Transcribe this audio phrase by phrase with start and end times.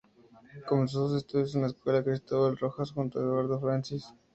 [0.67, 4.11] Comenzó sus estudios en la Escuela Cristóbal Rojas junto a Eduardo Francis.